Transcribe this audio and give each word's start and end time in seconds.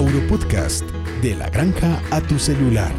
Auropodcast, 0.00 0.82
de 1.20 1.36
la 1.36 1.50
granja 1.50 2.00
a 2.10 2.22
tu 2.22 2.38
celular. 2.38 2.90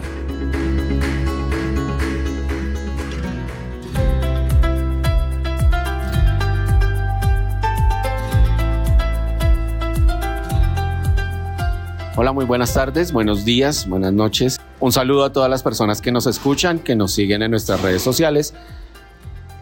Hola, 12.16 12.34
muy 12.34 12.46
buenas 12.46 12.72
tardes, 12.76 13.12
buenos 13.12 13.46
días, 13.46 13.90
buenas 13.90 14.14
noches. 14.14 14.60
Un 14.80 14.92
saludo 14.92 15.24
a 15.24 15.34
todas 15.34 15.50
las 15.50 15.64
personas 15.64 16.02
que 16.02 16.12
nos 16.12 16.28
escuchan, 16.28 16.78
que 16.78 16.96
nos 16.96 17.14
siguen 17.14 17.42
en 17.42 17.50
nuestras 17.50 17.82
redes 17.82 18.04
sociales. 18.04 18.54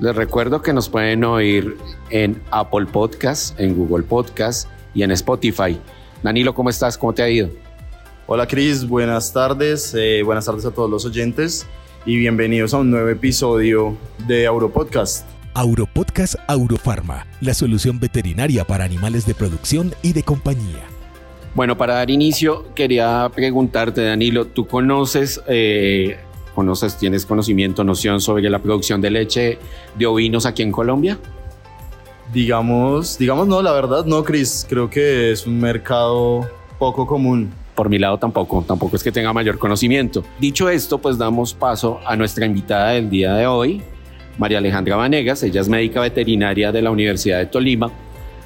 Les 0.02 0.14
recuerdo 0.14 0.62
que 0.62 0.74
nos 0.74 0.90
pueden 0.90 1.24
oír 1.24 1.78
en 2.10 2.44
Apple 2.52 2.88
Podcast, 2.88 3.58
en 3.58 3.78
Google 3.78 4.04
Podcast 4.04 4.68
y 4.94 5.04
en 5.04 5.12
Spotify. 5.12 5.79
Danilo, 6.23 6.54
¿cómo 6.54 6.69
estás? 6.69 6.97
¿Cómo 6.97 7.14
te 7.14 7.23
ha 7.23 7.29
ido? 7.29 7.50
Hola 8.27 8.46
Cris, 8.46 8.87
buenas 8.87 9.32
tardes, 9.32 9.96
eh, 9.97 10.21
buenas 10.23 10.46
tardes 10.46 10.65
a 10.65 10.71
todos 10.71 10.89
los 10.89 11.05
oyentes 11.05 11.65
y 12.05 12.18
bienvenidos 12.18 12.73
a 12.73 12.77
un 12.77 12.91
nuevo 12.91 13.07
episodio 13.10 13.97
de 14.27 14.46
Auropodcast. 14.46 15.25
Auropodcast 15.54 16.36
Aurofarma, 16.47 17.25
la 17.41 17.54
solución 17.54 18.00
veterinaria 18.00 18.65
para 18.65 18.83
animales 18.83 19.25
de 19.25 19.33
producción 19.33 19.96
y 20.04 20.13
de 20.13 20.24
compañía. 20.24 20.83
Bueno, 21.55 21.77
para 21.77 21.96
dar 21.96 22.11
inicio, 22.11 22.74
quería 22.75 23.32
preguntarte, 23.33 24.04
Danilo, 24.04 24.46
¿tú 24.46 24.68
conoces, 24.68 25.41
eh, 25.47 26.18
conoces, 26.54 26.97
tienes 26.97 27.25
conocimiento, 27.25 27.83
noción 27.83 28.21
sobre 28.21 28.47
la 28.49 28.60
producción 28.60 29.01
de 29.01 29.10
leche 29.10 29.57
de 29.97 30.05
ovinos 30.05 30.46
aquí 30.46 30.61
en 30.61 30.71
Colombia? 30.71 31.18
Digamos, 32.31 33.17
digamos 33.17 33.47
no, 33.47 33.61
la 33.61 33.72
verdad 33.72 34.06
no, 34.06 34.23
Cris. 34.23 34.66
Creo 34.69 34.89
que 34.89 35.31
es 35.31 35.47
un 35.47 35.59
mercado 35.59 36.47
poco 36.78 37.08
común. 37.08 37.52
Por 37.73 37.89
mi 37.89 37.97
lado 37.97 38.17
tampoco, 38.17 38.63
tampoco 38.67 38.95
es 38.97 39.03
que 39.03 39.11
tenga 39.11 39.33
mayor 39.33 39.58
conocimiento. 39.58 40.23
Dicho 40.39 40.69
esto, 40.69 41.00
pues 41.00 41.17
damos 41.17 41.53
paso 41.53 42.00
a 42.05 42.16
nuestra 42.16 42.45
invitada 42.45 42.89
del 42.89 43.09
día 43.09 43.33
de 43.33 43.47
hoy, 43.47 43.81
María 44.38 44.59
Alejandra 44.59 44.95
Vanegas. 44.97 45.41
Ella 45.44 45.61
es 45.61 45.69
médica 45.69 46.02
veterinaria 46.02 46.72
de 46.72 46.81
la 46.81 46.91
Universidad 46.91 47.39
de 47.39 47.45
Tolima, 47.45 47.89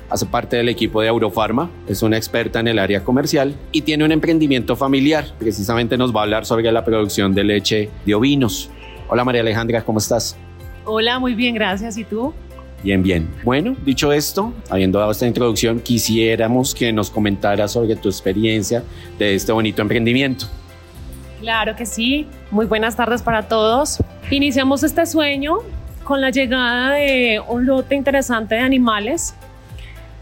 hace 0.10 0.28
parte 0.28 0.56
del 0.56 0.70
equipo 0.70 1.02
de 1.02 1.08
Eurofarma, 1.08 1.70
es 1.88 2.04
una 2.04 2.16
experta 2.16 2.60
en 2.60 2.68
el 2.68 2.78
área 2.78 3.04
comercial 3.04 3.56
y 3.72 3.82
tiene 3.82 4.06
un 4.06 4.12
emprendimiento 4.12 4.76
familiar. 4.76 5.26
Precisamente 5.40 5.98
nos 5.98 6.16
va 6.16 6.22
a 6.22 6.24
hablar 6.24 6.46
sobre 6.46 6.72
la 6.72 6.86
producción 6.86 7.34
de 7.34 7.44
leche 7.44 7.90
de 8.06 8.16
ovinos. 8.16 8.70
Hola 9.10 9.26
María 9.26 9.42
Alejandra, 9.42 9.84
¿cómo 9.84 9.98
estás? 9.98 10.38
Hola, 10.86 11.18
muy 11.18 11.34
bien, 11.34 11.56
gracias. 11.56 11.98
¿Y 11.98 12.04
tú? 12.04 12.34
Bien, 12.84 13.02
bien. 13.02 13.34
Bueno, 13.46 13.78
dicho 13.86 14.12
esto, 14.12 14.54
habiendo 14.70 15.00
dado 15.00 15.12
esta 15.12 15.26
introducción, 15.26 15.80
quisiéramos 15.80 16.76
que 16.76 16.92
nos 16.92 17.10
comentaras 17.10 17.72
sobre 17.72 17.96
tu 17.96 18.10
experiencia 18.10 18.84
de 19.18 19.36
este 19.36 19.54
bonito 19.54 19.82
emprendimiento. 19.82 20.48
Claro 21.40 21.78
que 21.78 21.86
sí. 21.86 22.28
Muy 22.52 22.66
buenas 22.66 22.98
tardes 22.98 23.22
para 23.22 23.48
todos. 23.48 24.04
Iniciamos 24.30 24.84
este 24.84 25.06
sueño 25.06 25.60
con 26.04 26.20
la 26.20 26.30
llegada 26.30 26.92
de 26.92 27.42
un 27.48 27.66
lote 27.66 27.96
interesante 27.96 28.56
de 28.56 28.62
animales 28.62 29.34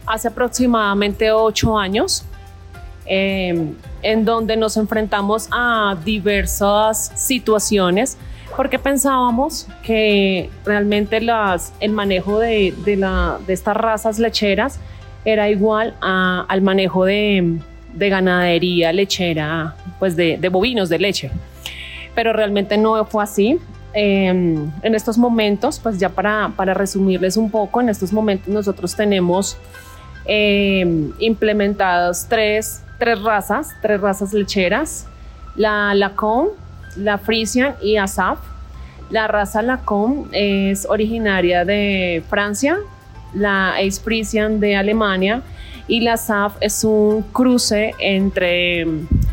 hace 0.05 0.27
aproximadamente 0.27 1.31
ocho 1.31 1.77
años, 1.77 2.25
eh, 3.07 3.73
en 4.03 4.25
donde 4.25 4.55
nos 4.55 4.77
enfrentamos 4.77 5.47
a 5.51 5.97
diversas 6.05 7.11
situaciones 7.15 8.17
porque 8.55 8.79
pensábamos 8.79 9.67
que 9.83 10.49
realmente 10.65 11.21
las, 11.21 11.73
el 11.79 11.91
manejo 11.91 12.39
de, 12.39 12.73
de, 12.85 12.95
la, 12.95 13.39
de 13.45 13.53
estas 13.53 13.75
razas 13.77 14.19
lecheras 14.19 14.79
era 15.25 15.49
igual 15.49 15.95
a, 16.01 16.45
al 16.47 16.61
manejo 16.61 17.05
de, 17.05 17.59
de, 17.93 18.09
ganadería 18.09 18.91
lechera, 18.91 19.75
pues 19.99 20.15
de, 20.15 20.37
de, 20.37 20.49
bovinos 20.49 20.89
de 20.89 20.99
leche. 20.99 21.31
Pero 22.15 22.33
realmente 22.33 22.77
no 22.77 23.03
fue 23.05 23.23
así. 23.23 23.59
Eh, 23.93 24.27
en 24.27 24.95
estos 24.95 25.17
momentos, 25.17 25.79
pues 25.79 25.99
ya 25.99 26.09
para, 26.09 26.51
para, 26.55 26.73
resumirles 26.73 27.37
un 27.37 27.51
poco, 27.51 27.81
en 27.81 27.89
estos 27.89 28.13
momentos 28.13 28.47
nosotros 28.47 28.95
tenemos 28.95 29.57
eh, 30.25 31.09
implementados 31.19 32.25
tres, 32.29 32.83
tres 32.99 33.21
razas, 33.21 33.69
tres 33.81 33.99
razas 33.99 34.33
lecheras, 34.33 35.07
la 35.55 35.93
Lacon, 35.93 36.49
la 36.95 37.17
Frisian 37.17 37.75
y 37.81 37.97
Asaf. 37.97 38.39
La 39.09 39.27
raza 39.27 39.61
Lacombe 39.61 40.29
es 40.31 40.85
originaria 40.85 41.65
de 41.65 42.23
Francia, 42.29 42.77
la 43.33 43.75
Ace 43.75 43.99
Frisian 44.01 44.59
de 44.59 44.77
Alemania 44.77 45.41
y 45.87 45.99
la 45.99 46.13
Asaf 46.13 46.53
es 46.61 46.83
un 46.83 47.23
cruce 47.33 47.93
entre 47.99 48.87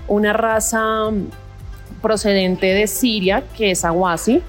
una 0.08 0.32
raza 0.32 1.10
procedente 2.02 2.66
de 2.66 2.86
Siria, 2.86 3.44
que 3.56 3.70
es 3.70 3.84
Awasi, 3.84 4.42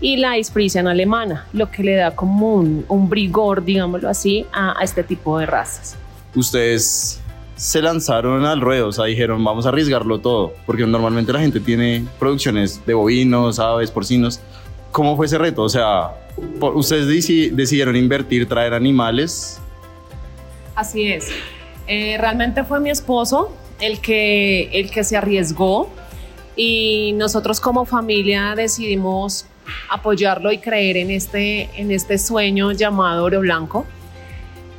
y 0.00 0.16
la 0.18 0.32
Ace 0.32 0.52
Frisian 0.52 0.86
alemana, 0.86 1.46
lo 1.52 1.70
que 1.70 1.82
le 1.82 1.94
da 1.94 2.10
como 2.10 2.54
un, 2.54 2.84
un 2.88 3.08
brigor, 3.08 3.64
digámoslo 3.64 4.08
así, 4.08 4.44
a, 4.52 4.78
a 4.78 4.84
este 4.84 5.02
tipo 5.02 5.38
de 5.38 5.46
razas. 5.46 5.96
Ustedes 6.34 7.20
se 7.56 7.80
lanzaron 7.80 8.44
al 8.44 8.60
ruedo, 8.60 8.88
o 8.88 8.92
sea, 8.92 9.04
dijeron, 9.04 9.42
vamos 9.44 9.66
a 9.66 9.68
arriesgarlo 9.68 10.20
todo, 10.20 10.54
porque 10.66 10.86
normalmente 10.86 11.32
la 11.32 11.40
gente 11.40 11.60
tiene 11.60 12.04
producciones 12.18 12.84
de 12.84 12.94
bovinos, 12.94 13.58
aves, 13.58 13.90
porcinos. 13.90 14.40
¿Cómo 14.90 15.16
fue 15.16 15.26
ese 15.26 15.38
reto? 15.38 15.62
O 15.62 15.68
sea, 15.68 16.12
ustedes 16.60 17.06
decidieron 17.56 17.96
invertir, 17.96 18.48
traer 18.48 18.74
animales. 18.74 19.60
Así 20.74 21.08
es. 21.08 21.28
Eh, 21.86 22.16
realmente 22.18 22.64
fue 22.64 22.80
mi 22.80 22.90
esposo 22.90 23.52
el 23.80 24.00
que, 24.00 24.70
el 24.72 24.90
que 24.90 25.04
se 25.04 25.16
arriesgó 25.16 25.90
y 26.56 27.12
nosotros 27.16 27.60
como 27.60 27.84
familia 27.84 28.54
decidimos 28.56 29.46
apoyarlo 29.88 30.52
y 30.52 30.58
creer 30.58 30.96
en 30.96 31.10
este, 31.10 31.70
en 31.76 31.90
este 31.90 32.18
sueño 32.18 32.72
llamado 32.72 33.24
Oro 33.24 33.40
Blanco 33.40 33.86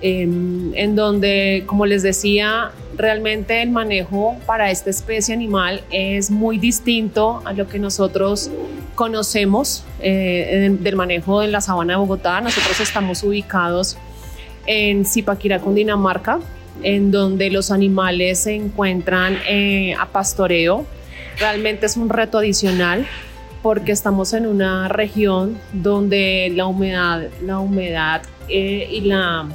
en 0.07 0.95
donde, 0.95 1.63
como 1.66 1.85
les 1.85 2.03
decía, 2.03 2.71
realmente 2.97 3.61
el 3.61 3.71
manejo 3.71 4.38
para 4.45 4.71
esta 4.71 4.89
especie 4.89 5.33
animal 5.33 5.81
es 5.91 6.31
muy 6.31 6.57
distinto 6.57 7.41
a 7.45 7.53
lo 7.53 7.67
que 7.67 7.79
nosotros 7.79 8.51
conocemos 8.95 9.83
eh, 10.01 10.75
del 10.79 10.95
manejo 10.95 11.43
en 11.43 11.51
la 11.51 11.61
sabana 11.61 11.93
de 11.93 11.99
Bogotá. 11.99 12.41
Nosotros 12.41 12.79
estamos 12.79 13.23
ubicados 13.23 13.97
en 14.66 15.05
Zipaquirá, 15.05 15.59
Cundinamarca, 15.59 16.39
en 16.81 17.11
donde 17.11 17.49
los 17.49 17.72
animales 17.72 18.39
se 18.39 18.55
encuentran 18.55 19.37
eh, 19.47 19.95
a 19.99 20.07
pastoreo. 20.07 20.85
Realmente 21.39 21.85
es 21.85 21.97
un 21.97 22.09
reto 22.09 22.37
adicional 22.37 23.05
porque 23.61 23.91
estamos 23.91 24.33
en 24.33 24.45
una 24.45 24.87
región 24.87 25.57
donde 25.73 26.51
la 26.55 26.67
humedad, 26.67 27.23
la 27.41 27.59
humedad 27.59 28.22
eh, 28.47 28.87
y 28.91 29.01
la 29.01 29.47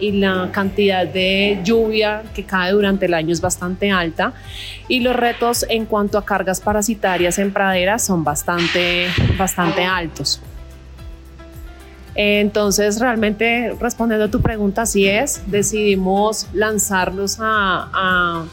y 0.00 0.12
la 0.12 0.50
cantidad 0.52 1.06
de 1.06 1.60
lluvia 1.62 2.22
que 2.34 2.44
cae 2.44 2.72
durante 2.72 3.06
el 3.06 3.14
año 3.14 3.32
es 3.32 3.40
bastante 3.40 3.90
alta 3.90 4.32
y 4.88 5.00
los 5.00 5.16
retos 5.16 5.66
en 5.68 5.86
cuanto 5.86 6.18
a 6.18 6.24
cargas 6.24 6.60
parasitarias 6.60 7.38
en 7.38 7.52
praderas 7.52 8.04
son 8.04 8.24
bastante, 8.24 9.06
bastante 9.36 9.84
altos. 9.84 10.40
Entonces, 12.20 12.98
realmente 12.98 13.76
respondiendo 13.80 14.24
a 14.24 14.28
tu 14.28 14.42
pregunta, 14.42 14.82
así 14.82 15.06
es, 15.06 15.42
decidimos 15.46 16.48
lanzarnos 16.52 17.38
a, 17.38 17.88
a, 17.92 18.44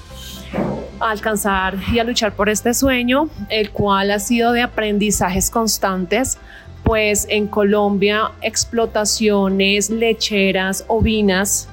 a, 0.99 1.09
alcanzar 1.09 1.75
y 1.91 1.97
a 1.97 2.03
luchar 2.03 2.35
por 2.35 2.47
este 2.47 2.75
sueño, 2.75 3.27
el 3.49 3.71
cual 3.71 4.11
ha 4.11 4.19
sido 4.19 4.51
de 4.51 4.61
aprendizajes 4.61 5.49
constantes 5.49 6.37
pues 6.85 7.25
en 7.29 7.47
Colombia 7.47 8.31
explotaciones 8.43 9.89
lecheras 9.89 10.85
ovinas 10.87 11.67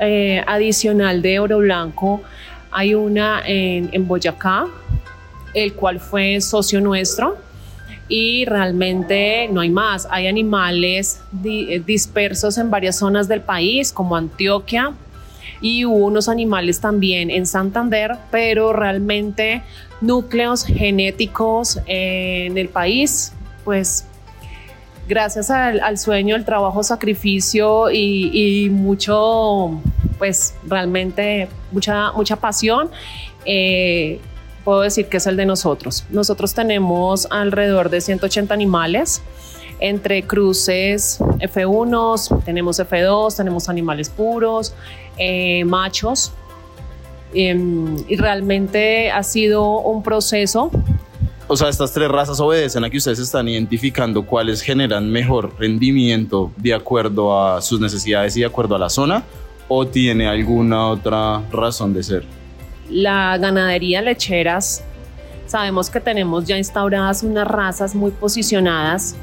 eh, 0.00 0.42
adicional 0.46 1.20
de 1.20 1.38
oro 1.38 1.58
blanco. 1.58 2.22
Hay 2.72 2.94
una 2.94 3.42
en, 3.46 3.90
en, 3.92 4.08
Boyacá, 4.08 4.66
el 5.52 5.74
cual 5.74 6.00
fue 6.00 6.40
socio 6.40 6.80
nuestro 6.80 7.36
y 8.08 8.46
realmente 8.46 9.48
no 9.52 9.60
hay 9.60 9.68
más. 9.68 10.08
Hay 10.10 10.28
animales 10.28 11.20
di 11.30 11.78
dispersos 11.80 12.56
en 12.56 12.70
varias 12.70 12.98
zonas 12.98 13.28
del 13.28 13.42
país 13.42 13.92
como 13.92 14.16
Antioquia 14.16 14.94
y 15.60 15.84
hubo 15.84 16.06
unos 16.06 16.28
animales 16.30 16.80
también 16.80 17.30
en 17.30 17.46
Santander, 17.46 18.16
pero 18.30 18.72
realmente 18.72 19.62
núcleos 20.00 20.64
genéticos 20.64 21.78
en 21.86 22.56
el 22.56 22.70
país 22.70 23.34
pues 23.64 24.06
gracias 25.08 25.50
al, 25.50 25.98
sueño, 25.98 26.36
el 26.36 26.44
trabajo, 26.44 26.82
sacrificio 26.82 27.90
y, 27.90 28.30
y, 28.32 28.70
mucho, 28.70 29.80
pues 30.18 30.54
realmente 30.66 31.48
mucha, 31.72 32.12
mucha 32.12 32.36
pasión, 32.36 32.90
eh, 33.44 34.20
puedo 34.64 34.80
decir 34.80 35.06
que 35.06 35.18
es 35.18 35.26
el 35.26 35.36
de 35.36 35.46
nosotros. 35.46 36.04
Nosotros 36.10 36.54
tenemos 36.54 37.26
alrededor 37.30 37.90
de 37.90 38.00
180 38.00 38.54
animales 38.54 39.22
entre 39.80 40.22
cruces 40.22 41.18
F1, 41.40 42.44
tenemos 42.44 42.80
F2, 42.80 43.36
tenemos 43.36 43.68
animales 43.68 44.08
puros, 44.08 44.74
eh, 45.18 45.64
machos. 45.64 46.32
Em, 47.36 47.96
y 48.08 48.16
realmente 48.16 49.10
ha 49.10 49.24
sido 49.24 49.80
un 49.80 50.04
proceso 50.04 50.70
o 51.46 51.56
sea, 51.56 51.68
estas 51.68 51.92
tres 51.92 52.08
razas 52.08 52.40
obedecen 52.40 52.84
a 52.84 52.90
que 52.90 52.96
ustedes 52.96 53.18
están 53.18 53.48
identificando 53.48 54.24
cuáles 54.24 54.62
generan 54.62 55.10
mejor 55.10 55.54
rendimiento 55.58 56.52
de 56.56 56.74
acuerdo 56.74 57.38
a 57.38 57.60
sus 57.60 57.80
necesidades 57.80 58.36
y 58.36 58.40
de 58.40 58.46
acuerdo 58.46 58.76
a 58.76 58.78
la 58.78 58.88
zona, 58.88 59.22
o 59.68 59.86
tiene 59.86 60.26
alguna 60.26 60.88
otra 60.88 61.42
razón 61.50 61.92
de 61.92 62.02
ser. 62.02 62.24
La 62.88 63.36
ganadería 63.38 64.02
lecheras, 64.02 64.84
sabemos 65.46 65.90
que 65.90 66.00
tenemos 66.00 66.44
ya 66.44 66.56
instauradas 66.56 67.22
unas 67.22 67.46
razas 67.46 67.94
muy 67.94 68.10
posicionadas. 68.10 69.16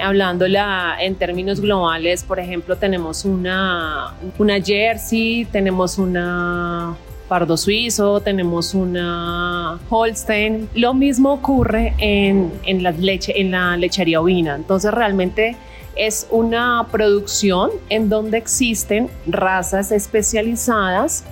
Hablándola 0.00 0.96
en 1.00 1.14
términos 1.14 1.60
globales, 1.60 2.24
por 2.24 2.40
ejemplo, 2.40 2.76
tenemos 2.76 3.24
una, 3.24 4.14
una 4.38 4.60
Jersey, 4.60 5.44
tenemos 5.52 5.98
una 5.98 6.96
pardo 7.28 7.56
suizo, 7.56 8.20
tenemos 8.20 8.74
una 8.74 9.78
Holstein. 9.88 10.68
Lo 10.74 10.94
mismo 10.94 11.32
ocurre 11.32 11.94
en, 11.98 12.52
en, 12.64 12.82
la, 12.82 12.90
leche, 12.92 13.40
en 13.40 13.50
la 13.50 13.76
lechería 13.76 14.20
ovina. 14.20 14.54
Entonces 14.54 14.92
realmente 14.92 15.56
es 15.96 16.26
una 16.30 16.86
producción 16.90 17.70
en 17.88 18.08
donde 18.08 18.38
existen 18.38 19.08
razas 19.26 19.92
especializadas 19.92 21.24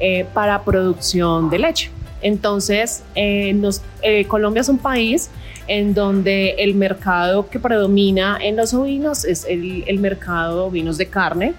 eh, 0.00 0.26
para 0.34 0.64
producción 0.64 1.50
de 1.50 1.58
leche. 1.58 1.90
Entonces, 2.20 3.02
eh, 3.14 3.60
eh, 4.02 4.24
Colombia 4.26 4.60
es 4.60 4.68
un 4.68 4.78
país 4.78 5.30
en 5.66 5.94
donde 5.94 6.50
el 6.58 6.74
mercado 6.74 7.48
que 7.48 7.58
predomina 7.58 8.38
en 8.40 8.56
los 8.56 8.74
ovinos 8.74 9.24
es 9.24 9.44
el, 9.44 9.84
el 9.86 9.98
mercado 9.98 10.56
de 10.56 10.62
ovinos 10.62 10.98
de 10.98 11.06
carne 11.06 11.54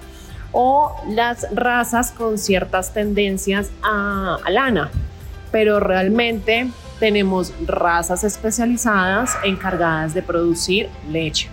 o 0.53 0.95
las 1.09 1.47
razas 1.53 2.11
con 2.11 2.37
ciertas 2.37 2.93
tendencias 2.93 3.71
a, 3.81 4.37
lana, 4.49 4.91
pero 5.51 5.79
realmente 5.79 6.69
tenemos 6.99 7.51
razas 7.65 8.23
especializadas 8.23 9.35
encargadas 9.43 10.13
de 10.13 10.21
producir 10.21 10.89
leche. 11.09 11.49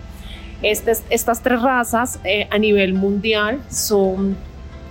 estas 0.61 1.41
tres 1.41 1.61
razas 1.61 2.19
eh, 2.23 2.47
a 2.51 2.57
nivel 2.57 2.93
mundial 2.93 3.59
son 3.69 4.37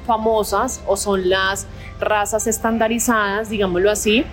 famosas 0.06 0.82
o 0.86 0.96
son 0.96 1.28
las 1.30 1.66
razas 2.00 2.48
estandarizadas, 2.48 3.48
digámoslo 3.48 3.90
así, 3.90 4.24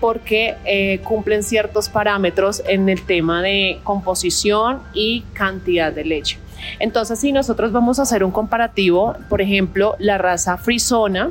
porque 0.00 0.54
eh, 0.64 1.00
cumplen 1.00 1.42
ciertos 1.42 1.88
parámetros 1.88 2.62
en 2.68 2.88
el 2.88 3.04
tema 3.04 3.42
de 3.42 3.80
composición 3.82 4.80
y 4.94 5.22
cantidad 5.32 5.92
de 5.92 6.04
leche. 6.04 6.38
Entonces, 6.78 7.18
si 7.18 7.32
nosotros 7.32 7.72
vamos 7.72 7.98
a 7.98 8.02
hacer 8.02 8.24
un 8.24 8.30
comparativo, 8.30 9.14
por 9.28 9.40
ejemplo, 9.40 9.96
la 9.98 10.18
raza 10.18 10.56
frisona, 10.56 11.30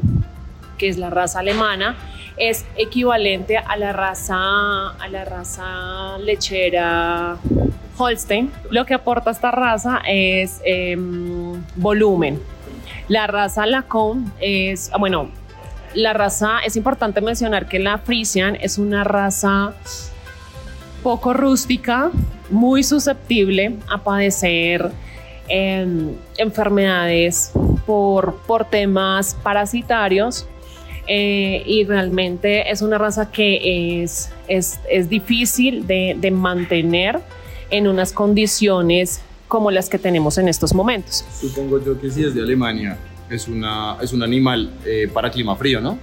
que 0.77 0.89
es 0.89 0.97
la 0.97 1.09
raza 1.09 1.39
alemana, 1.39 1.95
es 2.37 2.65
equivalente 2.75 3.57
a 3.57 3.77
la 3.77 3.93
raza, 3.93 4.89
a 4.89 5.07
la 5.09 5.25
raza 5.25 6.17
lechera 6.19 7.37
Holstein. 7.97 8.51
Lo 8.69 8.85
que 8.85 8.93
aporta 8.93 9.31
esta 9.31 9.51
raza 9.51 10.01
es 10.07 10.61
em, 10.63 11.61
volumen. 11.75 12.39
La 13.07 13.25
raza 13.25 13.65
Lacombe 13.65 14.29
es, 14.39 14.91
ah, 14.93 14.97
bueno, 14.97 15.29
la 15.93 16.13
raza, 16.13 16.59
es 16.65 16.75
importante 16.75 17.21
mencionar 17.21 17.67
que 17.67 17.79
la 17.79 17.97
Frisian 17.97 18.55
es 18.55 18.77
una 18.77 19.03
raza 19.03 19.73
poco 21.01 21.33
rústica, 21.33 22.11
muy 22.49 22.83
susceptible 22.83 23.77
a 23.89 23.97
padecer 23.97 24.91
enfermedades 25.49 27.51
por, 27.85 28.37
por 28.47 28.69
temas 28.69 29.35
parasitarios 29.43 30.47
eh, 31.07 31.63
y 31.65 31.85
realmente 31.85 32.69
es 32.69 32.81
una 32.81 32.97
raza 32.97 33.31
que 33.31 34.03
es, 34.03 34.29
es, 34.47 34.79
es 34.89 35.09
difícil 35.09 35.87
de, 35.87 36.17
de, 36.19 36.31
mantener 36.31 37.19
en 37.69 37.87
unas 37.87 38.11
condiciones 38.11 39.21
como 39.47 39.71
las 39.71 39.87
que 39.87 39.97
tenemos 39.97 40.37
en 40.37 40.49
estos 40.49 40.73
momentos. 40.73 41.23
Supongo 41.39 41.83
yo 41.83 41.99
que 41.99 42.11
si 42.11 42.25
es 42.25 42.35
de 42.35 42.41
Alemania, 42.41 42.97
es, 43.29 43.47
una, 43.47 43.97
es 44.01 44.11
un 44.11 44.21
animal 44.21 44.69
eh, 44.85 45.09
para 45.13 45.31
clima 45.31 45.55
frío, 45.55 45.79
¿no? 45.79 45.97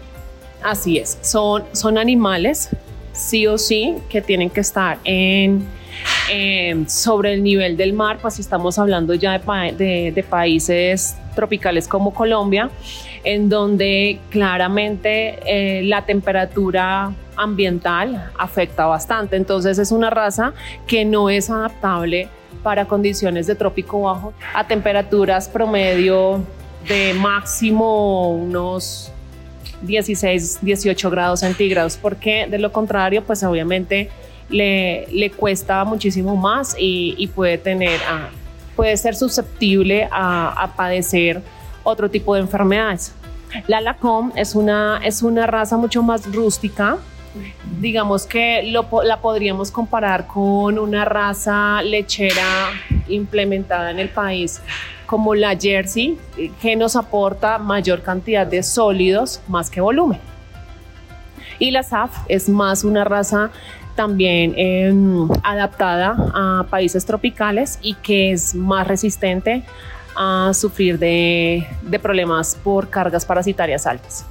Así 0.62 0.96
es, 0.96 1.19
son, 1.20 1.64
son 1.73 1.99
animales 1.99 2.70
sí 3.12 3.46
o 3.46 3.58
sí 3.58 3.96
que 4.08 4.23
tienen 4.23 4.49
que 4.49 4.61
estar 4.61 4.99
en 5.05 5.62
Em, 6.31 6.87
sobre 6.88 7.35
el 7.35 7.43
nivel 7.43 7.76
del 7.76 7.93
mar, 7.93 8.19
pues 8.21 8.38
estamos 8.38 8.79
hablando 8.79 9.15
ya 9.15 9.38
de, 9.38 10.25
países 10.29 11.17
tropicales 11.35 11.87
como 11.87 12.15
Colombia, 12.15 12.71
en 13.25 13.49
donde 13.49 14.19
claramente 14.31 15.38
eh, 15.44 15.82
la 15.82 16.06
temperatura 16.06 17.12
ambiental 17.37 18.31
afecta 18.38 18.87
bastante. 18.87 19.37
Entonces 19.37 19.79
es 19.79 19.93
una 19.93 20.09
raza 20.09 20.55
que 20.87 21.05
no 21.05 21.29
es 21.29 21.50
adaptable 21.50 22.29
para 22.62 22.87
condiciones 22.87 23.47
de 23.47 23.55
trópico 23.55 24.03
bajo 24.03 24.32
a 24.55 24.67
temperaturas 24.67 25.49
promedio 25.49 26.43
de 26.88 27.12
máximo 27.15 28.31
unos 28.31 29.12
16, 29.82 30.61
18 30.62 31.11
grados 31.11 31.41
centígrados, 31.41 31.99
porque 32.00 32.47
de 32.50 32.59
lo 32.59 32.73
contrario, 32.73 33.23
pues 33.25 33.43
obviamente 33.43 34.11
le, 34.49 35.06
le 35.11 35.31
cuesta 35.31 35.85
muchísimo 35.85 36.37
más 36.37 36.76
y, 36.79 37.26
puede 37.35 37.58
tener, 37.58 38.00
ah, 38.08 38.29
puede 38.76 38.96
ser 38.96 39.14
susceptible 39.14 40.08
a, 40.11 40.73
padecer 40.76 41.43
otro 41.82 42.11
tipo 42.11 42.35
de 42.35 42.41
enfermedades. 42.41 43.14
La 43.67 43.81
Lacom 43.81 44.32
es 44.35 44.55
una, 44.55 45.00
es 45.05 45.23
una 45.23 45.46
raza 45.46 45.76
mucho 45.76 46.02
más 46.02 46.32
rústica, 46.32 46.99
digamos 47.81 48.26
que 48.26 48.62
la 48.62 49.20
podríamos 49.20 49.70
comparar 49.70 50.26
con 50.26 50.79
una 50.79 51.05
raza 51.05 51.82
lechera 51.82 52.70
implementada 53.08 53.91
en 53.91 53.99
el 53.99 54.08
país 54.08 54.61
como 55.06 55.35
la 55.35 55.56
Jersey, 55.56 56.19
que 56.61 56.76
nos 56.76 56.96
aporta 56.96 57.58
mayor 57.58 58.02
cantidad 58.02 58.46
de 58.46 58.62
sólidos 58.62 59.41
más 59.49 59.70
que 59.70 59.81
volumen. 59.81 60.19
Y 61.58 61.70
la 61.70 61.82
SAF 61.82 62.11
es 62.29 62.49
más 62.49 62.85
una 62.85 63.05
raza 63.05 63.50
también 63.94 64.55
em, 64.56 65.29
adaptada 65.43 66.17
a 66.35 66.67
países 66.69 67.05
tropicales 67.05 67.79
y 67.82 67.94
que 67.94 68.32
es 68.32 68.55
más 68.55 68.87
resistente 68.87 69.64
a 70.17 70.52
sufrir 70.55 70.99
de, 70.99 71.67
de 71.82 71.99
problemas 71.99 72.56
por 72.62 72.88
cargas 72.88 73.25
parasitarias 73.25 73.87
altas. 73.87 74.25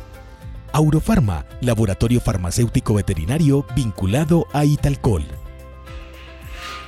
Aurofarma, 0.72 1.46
laboratorio 1.62 2.20
farmacéutico 2.20 2.96
veterinario 2.96 3.66
vinculado 3.76 4.48
a 4.54 4.66
Italcol. 4.66 5.24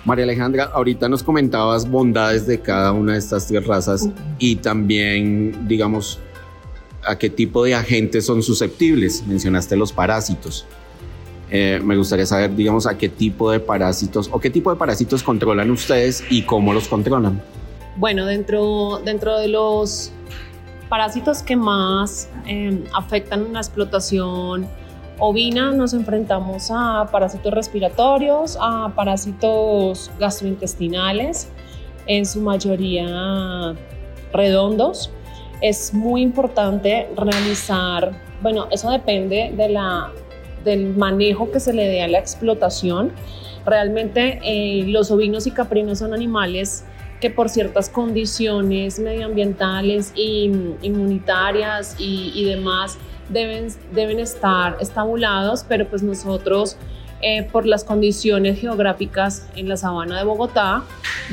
María 0.06 0.24
Alejandra, 0.24 0.66
ahorita 0.66 1.10
nos 1.10 1.24
comentabas 1.24 1.90
bondades 1.90 2.46
de 2.46 2.60
cada 2.62 2.92
una 2.92 3.14
de 3.14 3.20
estas 3.20 3.48
tres 3.48 3.66
razas 3.66 4.08
y 4.38 4.58
también, 4.58 5.68
digamos, 5.68 6.20
a 7.04 7.18
qué 7.18 7.30
tipo 7.30 7.64
de 7.64 7.76
agentes 7.76 8.26
son 8.26 8.44
susceptibles. 8.44 9.26
Mencionaste 9.26 9.76
los 9.76 9.92
parásitos. 9.92 10.66
Eh, 11.52 11.80
me 11.84 11.96
gustaría 11.96 12.26
saber, 12.26 12.56
digamos, 12.56 12.88
a 12.88 12.98
qué 12.98 13.10
tipo 13.10 13.52
de 13.52 13.60
parásitos 13.60 14.30
o 14.32 14.40
qué 14.40 14.50
tipo 14.50 14.72
de 14.72 14.78
parásitos 14.78 15.22
controlan 15.22 15.70
ustedes 15.72 16.24
y 16.30 16.42
cómo 16.44 16.74
los 16.74 16.88
controlan. 16.88 17.42
Bueno, 17.98 18.26
dentro, 18.26 19.00
dentro 19.06 19.38
de 19.40 19.48
los 19.48 20.12
parásitos 20.90 21.44
que 21.44 21.56
más 21.56 22.30
eh, 22.46 22.84
afectan 22.94 23.54
la 23.54 23.60
explotación 23.60 24.68
ovina 25.20 25.72
nos 25.72 25.94
enfrentamos 25.94 26.70
a 26.72 27.08
parásitos 27.12 27.54
respiratorios, 27.54 28.58
a 28.60 28.92
parásitos 28.96 30.12
gastrointestinales, 30.20 31.50
en 32.08 32.26
su 32.26 32.42
mayoría 32.42 33.76
redondos. 34.34 35.12
Es 35.62 35.94
muy 35.94 36.22
importante 36.22 37.08
realizar, 37.16 38.12
bueno, 38.42 38.68
eso 38.72 38.90
depende 38.92 39.54
de 39.56 39.70
la 39.70 40.12
del 40.66 40.96
manejo 40.96 41.52
que 41.52 41.60
se 41.62 41.72
le 41.72 41.88
dé 41.88 42.02
a 42.02 42.08
la 42.08 42.20
explotación. 42.20 43.12
Realmente 43.66 44.40
eh, 44.44 44.84
los 44.88 45.12
ovinos 45.12 45.48
y 45.48 45.52
caprinos 45.52 46.00
son 46.00 46.14
animales 46.14 46.84
que 47.22 47.30
por 47.30 47.50
ciertas 47.50 47.90
condiciones 47.90 49.00
medioambientales 49.00 50.12
e 50.18 50.52
inmunitarias 50.82 51.96
y, 51.98 52.44
demás 52.46 52.98
deben, 53.30 53.68
deben 53.94 54.20
estar 54.20 54.78
estabulados, 54.82 55.66
pero 55.68 55.88
pues 55.88 56.04
nosotros 56.04 56.78
eh, 57.22 57.48
por 57.52 57.66
las 57.66 57.84
condiciones 57.84 58.60
geográficas 58.60 59.48
en 59.56 59.70
la 59.70 59.78
sabana 59.78 60.18
de 60.18 60.26
Bogotá 60.26 60.84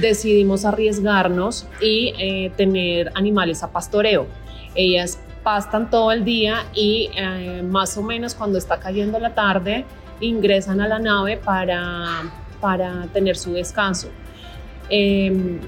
decidimos 0.01 0.65
arriesgarnos 0.65 1.67
y 1.81 2.15
eh, 2.19 2.53
tener 2.57 3.11
animales 3.15 3.63
a 3.63 3.73
pastoreo. 3.73 4.27
Ellas 4.75 5.19
pastan 5.43 5.91
todo 5.91 6.13
el 6.13 6.25
día 6.25 6.67
y 6.75 7.11
eh, 7.17 7.63
más 7.63 7.97
o 7.97 8.03
menos 8.03 8.35
cuando 8.35 8.59
está 8.59 8.79
cayendo 8.79 9.19
la 9.19 9.35
tarde 9.35 9.85
ingresan 10.21 10.81
a 10.81 10.89
la 10.89 10.99
nave 10.99 11.37
para, 11.37 12.23
para 12.61 13.07
tener 13.13 13.37
su 13.37 13.53
descanso. 13.53 14.09
Em, 14.89 15.61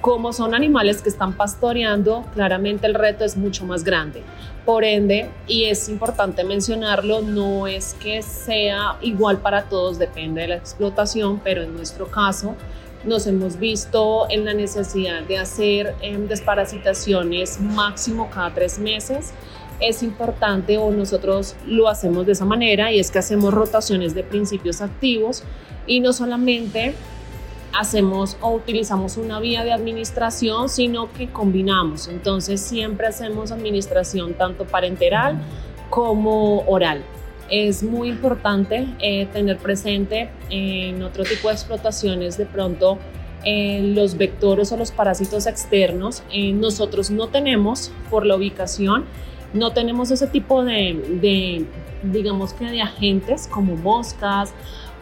Como 0.00 0.32
son 0.32 0.54
animales 0.54 1.02
que 1.02 1.10
están 1.10 1.34
pastoreando, 1.34 2.24
claramente 2.32 2.86
el 2.86 2.94
reto 2.94 3.22
es 3.22 3.36
mucho 3.36 3.66
más 3.66 3.84
grande. 3.84 4.22
Por 4.64 4.82
ende, 4.82 5.28
y 5.46 5.64
es 5.64 5.90
importante 5.90 6.42
mencionarlo, 6.42 7.20
no 7.20 7.66
es 7.66 7.94
que 8.00 8.22
sea 8.22 8.96
igual 9.02 9.38
para 9.38 9.64
todos, 9.64 9.98
depende 9.98 10.40
de 10.40 10.48
la 10.48 10.56
explotación, 10.56 11.38
pero 11.44 11.62
en 11.62 11.76
nuestro 11.76 12.06
caso 12.06 12.56
nos 13.04 13.26
hemos 13.26 13.58
visto 13.58 14.26
en 14.30 14.44
la 14.44 14.54
necesidad 14.54 15.22
de 15.22 15.38
hacer 15.38 15.94
em, 16.02 16.28
desparasitaciones 16.28 17.60
máximo 17.60 18.28
cada 18.30 18.52
tres 18.52 18.78
meses. 18.78 19.32
Es 19.80 20.02
importante 20.02 20.76
o 20.76 20.90
nosotros 20.90 21.56
lo 21.66 21.88
hacemos 21.88 22.26
de 22.26 22.32
esa 22.32 22.44
manera 22.44 22.92
y 22.92 22.98
es 22.98 23.10
que 23.10 23.18
hacemos 23.18 23.54
rotaciones 23.54 24.14
de 24.14 24.22
principios 24.22 24.82
activos 24.82 25.42
y 25.86 26.00
no 26.00 26.12
solamente 26.12 26.94
hacemos 27.72 28.36
o 28.40 28.50
utilizamos 28.50 29.16
una 29.16 29.40
vía 29.40 29.64
de 29.64 29.72
administración, 29.72 30.68
sino 30.68 31.12
que 31.12 31.30
combinamos. 31.30 32.08
Entonces 32.08 32.60
siempre 32.60 33.06
hacemos 33.06 33.52
administración 33.52 34.34
tanto 34.34 34.66
parenteral 34.66 35.40
como 35.88 36.60
oral. 36.66 37.02
Es 37.50 37.82
muy 37.82 38.08
importante 38.08 38.86
eh, 39.00 39.26
tener 39.32 39.58
presente 39.58 40.30
en 40.50 41.02
otro 41.02 41.24
tipo 41.24 41.48
de 41.48 41.54
explotaciones 41.54 42.36
de 42.38 42.46
pronto 42.46 42.98
eh, 43.44 43.92
los 43.94 44.16
vectores 44.16 44.70
o 44.72 44.76
los 44.76 44.92
parásitos 44.92 45.46
externos. 45.46 46.22
Eh, 46.32 46.52
nosotros 46.52 47.10
no 47.10 47.28
tenemos 47.28 47.90
por 48.08 48.24
la 48.24 48.36
ubicación, 48.36 49.04
no 49.52 49.72
tenemos 49.72 50.10
ese 50.10 50.28
tipo 50.28 50.64
de, 50.64 51.18
de 51.20 51.66
digamos 52.02 52.52
que 52.52 52.66
de 52.66 52.82
agentes 52.82 53.48
como 53.48 53.74
moscas 53.76 54.54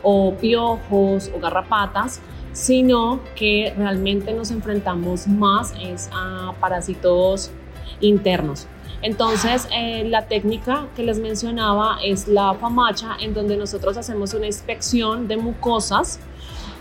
o 0.02 0.34
piojos 0.34 1.30
o 1.34 1.40
garrapatas 1.40 2.20
sino 2.58 3.20
que 3.36 3.72
realmente 3.76 4.32
nos 4.32 4.50
enfrentamos 4.50 5.28
más 5.28 5.74
es 5.80 6.10
a 6.12 6.54
parásitos 6.60 7.52
internos. 8.00 8.66
Entonces, 9.02 9.68
eh, 9.72 10.04
la 10.08 10.26
técnica 10.26 10.86
que 10.96 11.02
les 11.02 11.18
mencionaba 11.18 11.98
es 12.04 12.26
la 12.26 12.54
famacha, 12.54 13.16
en 13.20 13.32
donde 13.32 13.56
nosotros 13.56 13.96
hacemos 13.96 14.34
una 14.34 14.46
inspección 14.46 15.28
de 15.28 15.36
mucosas. 15.36 16.18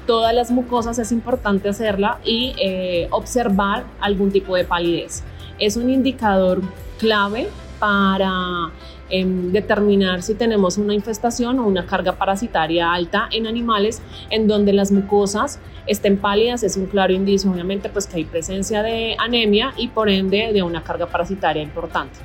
Todas 0.07 0.33
las 0.33 0.49
mucosas 0.49 0.97
es 0.99 1.11
importante 1.11 1.69
hacerla 1.69 2.19
y 2.23 2.55
eh, 2.59 3.07
observar 3.11 3.85
algún 3.99 4.31
tipo 4.31 4.55
de 4.55 4.63
palidez. 4.63 5.23
Es 5.59 5.77
un 5.77 5.89
indicador 5.89 6.61
clave 6.97 7.49
para 7.79 8.71
determinar 9.09 10.21
si 10.21 10.35
tenemos 10.35 10.77
una 10.77 10.93
infestación 10.93 11.59
o 11.59 11.67
una 11.67 11.85
carga 11.85 12.13
parasitaria 12.13 12.91
alta 12.93 13.29
en 13.31 13.47
animales 13.47 14.01
en 14.29 14.47
donde 14.47 14.73
las 14.73 14.91
mucosas 14.91 15.59
estén 15.85 16.17
pálidas 16.17 16.63
es 16.63 16.75
un 16.75 16.87
claro 16.87 17.13
indicio 17.13 17.51
obviamente 17.51 17.89
pues 17.89 18.05
que 18.05 18.17
hay 18.17 18.25
presencia 18.25 18.83
de 18.83 19.15
anemia 19.17 19.73
y 19.77 19.87
por 19.87 20.09
ende 20.09 20.51
de 20.51 20.61
una 20.61 20.83
carga 20.83 21.05
parasitaria 21.07 21.63
importante. 21.63 22.19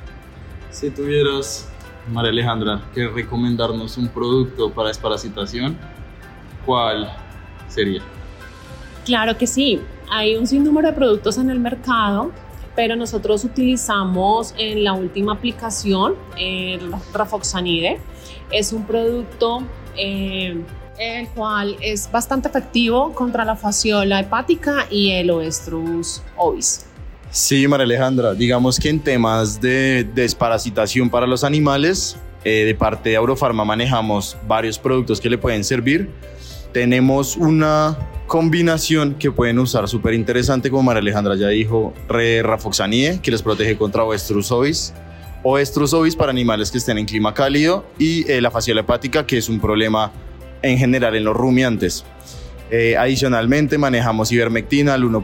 Si 0.71 0.89
tuvieras, 0.89 1.71
María 2.11 2.31
Alejandra, 2.31 2.81
que 2.93 3.07
recomendarnos 3.07 3.97
un 3.97 4.09
producto 4.09 4.71
para 4.71 4.89
desparasitación, 4.89 5.77
¿cuál 6.65 7.09
sería? 7.69 8.01
Claro 9.05 9.37
que 9.37 9.47
sí, 9.47 9.79
hay 10.09 10.35
un 10.35 10.47
sinnúmero 10.47 10.87
de 10.89 10.93
productos 10.93 11.37
en 11.37 11.49
el 11.49 11.59
mercado 11.59 12.31
pero 12.75 12.95
nosotros 12.95 13.43
utilizamos 13.43 14.53
en 14.57 14.83
la 14.83 14.93
última 14.93 15.33
aplicación 15.33 16.15
el 16.37 16.91
Rafoxanide. 17.13 17.99
Es 18.51 18.73
un 18.73 18.85
producto 18.85 19.63
eh, 19.97 20.63
el 20.99 21.27
cual 21.29 21.75
es 21.81 22.09
bastante 22.11 22.47
efectivo 22.47 23.13
contra 23.13 23.45
la 23.45 23.55
fasciola 23.55 24.19
hepática 24.19 24.85
y 24.89 25.11
el 25.11 25.29
Oestrus 25.31 26.21
ovis. 26.37 26.85
Sí, 27.31 27.67
María 27.67 27.85
Alejandra, 27.85 28.35
digamos 28.35 28.79
que 28.79 28.89
en 28.89 28.99
temas 28.99 29.59
de 29.59 30.07
desparasitación 30.13 31.09
para 31.09 31.25
los 31.25 31.43
animales, 31.43 32.15
eh, 32.43 32.65
de 32.65 32.75
parte 32.75 33.09
de 33.09 33.15
Aurofarma 33.15 33.65
manejamos 33.65 34.37
varios 34.47 34.77
productos 34.77 35.19
que 35.19 35.29
le 35.29 35.37
pueden 35.37 35.63
servir. 35.63 36.11
Tenemos 36.73 37.37
una 37.37 37.97
combinación 38.25 39.13
que 39.13 39.31
pueden 39.31 39.59
usar 39.59 39.87
súper 39.87 40.15
interesante, 40.15 40.71
como 40.71 40.83
María 40.83 41.01
Alejandra 41.01 41.35
ya 41.35 41.49
dijo, 41.49 41.93
Rafoxanie, 42.09 43.19
que 43.21 43.29
les 43.29 43.43
protege 43.43 43.77
contra 43.77 44.03
Oestrus 44.03 44.51
ovis, 44.51 44.93
Oestrus 45.43 45.93
ovis 45.93 46.15
para 46.15 46.31
animales 46.31 46.71
que 46.71 46.79
estén 46.79 46.97
en 46.97 47.05
clima 47.05 47.33
cálido 47.33 47.85
y 47.99 48.29
eh, 48.31 48.41
la 48.41 48.49
fascial 48.49 48.79
hepática, 48.79 49.27
que 49.27 49.37
es 49.37 49.49
un 49.49 49.59
problema 49.59 50.11
en 50.63 50.77
general 50.77 51.15
en 51.15 51.25
los 51.25 51.35
rumiantes. 51.35 52.05
Eh, 52.71 52.97
adicionalmente 52.97 53.77
manejamos 53.77 54.31
ivermectina 54.31 54.95
al 54.95 55.03
1%, 55.03 55.23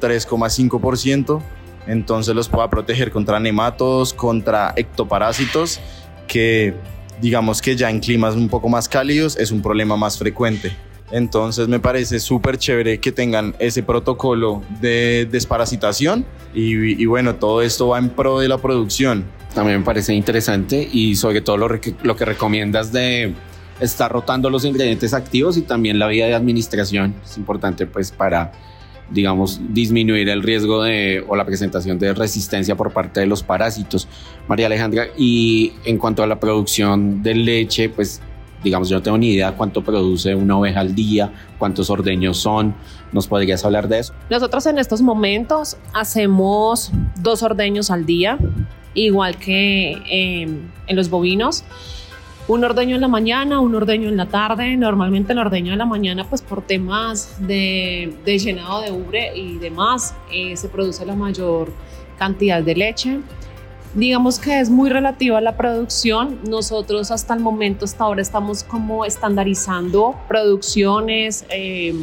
3,5%, 0.00 1.42
entonces 1.86 2.34
los 2.34 2.48
pueda 2.48 2.68
proteger 2.68 3.12
contra 3.12 3.38
nematodos, 3.38 4.12
contra 4.12 4.72
ectoparásitos, 4.76 5.78
que 6.26 6.74
digamos 7.20 7.60
que 7.60 7.76
ya 7.76 7.90
en 7.90 8.00
climas 8.00 8.34
un 8.34 8.48
poco 8.48 8.68
más 8.68 8.88
cálidos 8.88 9.36
es 9.36 9.50
un 9.50 9.62
problema 9.62 9.96
más 9.96 10.18
frecuente. 10.18 10.72
Entonces 11.10 11.66
me 11.68 11.80
parece 11.80 12.20
súper 12.20 12.56
chévere 12.56 13.00
que 13.00 13.10
tengan 13.12 13.54
ese 13.58 13.82
protocolo 13.82 14.62
de 14.80 15.26
desparasitación 15.30 16.24
y, 16.54 17.04
bueno, 17.06 17.36
todo 17.36 17.62
esto 17.62 17.88
va 17.88 17.98
en 17.98 18.10
pro 18.10 18.38
de 18.38 18.48
la 18.48 18.58
producción. 18.58 19.24
También 19.54 19.80
me 19.80 19.84
parece 19.84 20.14
interesante 20.14 20.88
y 20.92 21.16
sobre 21.16 21.40
todo 21.40 21.56
lo, 21.56 21.68
lo 22.02 22.16
que 22.16 22.24
recomiendas 22.24 22.92
de 22.92 23.34
estar 23.80 24.12
rotando 24.12 24.50
los 24.50 24.64
ingredientes 24.64 25.14
activos 25.14 25.56
y 25.56 25.62
también 25.62 25.98
la 25.98 26.06
vía 26.06 26.26
de 26.26 26.34
administración 26.34 27.14
es 27.24 27.36
importante 27.36 27.86
pues 27.86 28.12
para 28.12 28.52
digamos, 29.10 29.60
disminuir 29.70 30.28
el 30.28 30.42
riesgo 30.42 30.82
de, 30.82 31.24
o 31.26 31.36
la 31.36 31.44
presentación 31.44 31.98
de 31.98 32.14
resistencia 32.14 32.76
por 32.76 32.92
parte 32.92 33.20
de 33.20 33.26
los 33.26 33.42
parásitos. 33.42 34.08
María 34.48 34.66
Alejandra, 34.66 35.06
y 35.16 35.72
en 35.84 35.98
cuanto 35.98 36.22
a 36.22 36.26
la 36.26 36.38
producción 36.38 37.22
de 37.22 37.34
leche, 37.34 37.88
pues 37.88 38.20
digamos, 38.62 38.88
yo 38.88 38.96
no 38.96 39.02
tengo 39.02 39.18
ni 39.18 39.32
idea 39.32 39.52
cuánto 39.52 39.82
produce 39.82 40.34
una 40.34 40.58
oveja 40.58 40.80
al 40.80 40.94
día, 40.94 41.32
cuántos 41.58 41.90
ordeños 41.90 42.38
son. 42.38 42.74
¿Nos 43.12 43.26
podrías 43.26 43.64
hablar 43.64 43.88
de 43.88 44.00
eso? 44.00 44.14
Nosotros 44.28 44.66
en 44.66 44.78
estos 44.78 45.02
momentos 45.02 45.76
hacemos 45.92 46.92
dos 47.20 47.42
ordeños 47.42 47.90
al 47.90 48.06
día, 48.06 48.38
igual 48.94 49.36
que 49.36 49.92
em, 50.08 50.70
en 50.86 50.96
los 50.96 51.10
bovinos. 51.10 51.64
Un 52.50 52.64
ordeño 52.64 52.96
en 52.96 53.00
la 53.00 53.06
mañana, 53.06 53.60
un 53.60 53.76
ordeño 53.76 54.08
en 54.08 54.16
la 54.16 54.26
tarde. 54.26 54.76
Normalmente 54.76 55.34
el 55.34 55.38
ordeño 55.38 55.70
en 55.70 55.78
la 55.78 55.86
mañana, 55.86 56.28
pues 56.28 56.42
por 56.42 56.62
temas 56.62 57.36
de, 57.38 58.12
de 58.24 58.38
llenado 58.40 58.80
de 58.80 58.90
ubre 58.90 59.36
y 59.36 59.58
demás, 59.58 60.16
eh, 60.32 60.56
se 60.56 60.68
produce 60.68 61.06
la 61.06 61.14
mayor 61.14 61.72
cantidad 62.18 62.60
de 62.60 62.74
leche. 62.74 63.20
Digamos 63.94 64.40
que 64.40 64.58
es 64.58 64.68
muy 64.68 64.90
relativa 64.90 65.38
a 65.38 65.40
la 65.40 65.56
producción. 65.56 66.40
Nosotros 66.42 67.12
hasta 67.12 67.34
el 67.34 67.40
momento, 67.40 67.84
hasta 67.84 68.02
ahora, 68.02 68.20
estamos 68.20 68.64
como 68.64 69.04
estandarizando 69.04 70.16
producciones, 70.26 71.44
eh, 71.50 71.94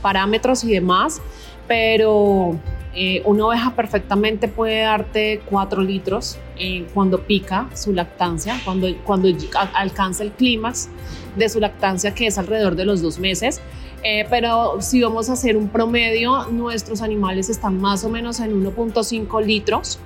parámetros 0.00 0.64
y 0.64 0.72
demás, 0.72 1.20
pero 1.68 2.58
eh, 2.94 3.22
una 3.24 3.46
oveja 3.46 3.74
perfectamente 3.74 4.48
puede 4.48 4.82
darte 4.82 5.40
4 5.48 5.82
litros 5.82 6.38
eh, 6.58 6.86
cuando 6.92 7.20
pica 7.20 7.68
su 7.74 7.92
lactancia, 7.92 8.60
cuando, 8.64 8.88
cuando 9.04 9.28
alcanza 9.74 10.22
el 10.22 10.32
clímax 10.32 10.88
de 11.36 11.48
su 11.48 11.60
lactancia, 11.60 12.14
que 12.14 12.26
es 12.26 12.38
alrededor 12.38 12.76
de 12.76 12.84
los 12.84 13.02
dos 13.02 13.18
meses. 13.18 13.60
pero 14.30 14.80
si 14.80 15.02
vamos 15.02 15.28
a 15.28 15.34
hacer 15.34 15.56
un 15.56 15.68
promedio, 15.68 16.46
nuestros 16.50 17.02
animales 17.02 17.48
están 17.50 17.80
más 17.80 18.04
o 18.04 18.08
menos 18.08 18.40
en 18.40 18.64
1.5 18.64 19.44
litros 19.44 20.00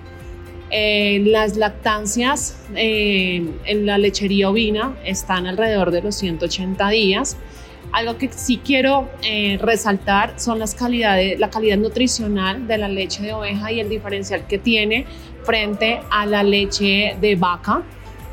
eh, 0.76 1.22
las 1.26 1.56
lactancias 1.56 2.58
eh, 2.74 3.46
en 3.64 3.86
la 3.86 3.96
lechería 3.96 4.50
ovina 4.50 4.96
están 5.04 5.46
alrededor 5.46 5.92
de 5.92 6.02
los 6.02 6.16
180 6.16 6.88
días. 6.88 7.36
Algo 7.94 8.18
que 8.18 8.28
sí 8.32 8.58
quiero 8.58 9.08
eh, 9.22 9.56
resaltar 9.62 10.34
son 10.36 10.58
las 10.58 10.74
calidades, 10.74 11.38
la 11.38 11.48
calidad 11.48 11.76
nutricional 11.76 12.66
de 12.66 12.76
la 12.76 12.88
leche 12.88 13.22
de 13.22 13.32
oveja 13.32 13.70
y 13.70 13.78
el 13.78 13.88
diferencial 13.88 14.48
que 14.48 14.58
tiene 14.58 15.06
frente 15.44 16.00
a 16.10 16.26
la 16.26 16.42
leche 16.42 17.16
de 17.20 17.36
vaca, 17.36 17.84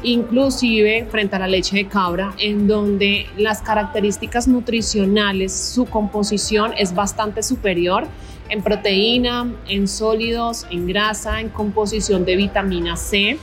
inclusive 0.01 1.05
frente 1.11 1.35
a 1.35 1.39
la 1.39 1.47
leche 1.47 1.75
de 1.75 1.87
cabra, 1.87 2.33
en 2.39 2.67
donde 2.67 3.27
las 3.37 3.61
características 3.61 4.47
nutricionales, 4.47 5.53
su 5.53 5.85
composición 5.85 6.73
es 6.75 6.95
bastante 6.95 7.43
superior 7.43 8.07
en 8.49 8.63
proteína, 8.63 9.53
en 9.67 9.87
sólidos, 9.87 10.65
en 10.71 10.87
grasa, 10.87 11.39
en 11.39 11.49
composición 11.49 12.25
de 12.25 12.35
vitamina 12.35 12.95
C. 12.95 13.37